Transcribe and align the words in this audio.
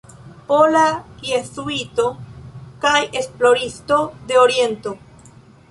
Pola 0.45 0.85
jezuito 1.27 2.07
kaj 2.87 2.97
esploristo 3.23 4.03
de 4.33 4.45
Oriento. 4.49 4.95